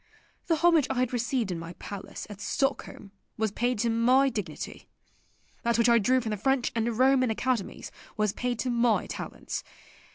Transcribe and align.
The 0.47 0.55
homage 0.55 0.87
I 0.89 0.97
had 0.99 1.13
received 1.13 1.51
in 1.51 1.59
my 1.59 1.73
palace 1.73 2.25
at 2.27 2.41
Stockholm 2.41 3.11
was 3.37 3.51
paid 3.51 3.77
to 3.81 3.89
my 3.91 4.29
dignity. 4.29 4.89
That 5.61 5.77
which 5.77 5.89
I 5.89 5.99
drew 5.99 6.19
from 6.21 6.31
the 6.31 6.37
French 6.37 6.71
and 6.73 6.97
Roman 6.97 7.29
academies 7.29 7.91
was 8.17 8.33
paid 8.33 8.57
to 8.61 8.71
my 8.71 9.05
talents. 9.05 9.63